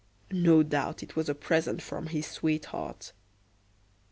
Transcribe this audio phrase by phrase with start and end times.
[0.31, 3.13] No doubt it was a present from his sweetheart.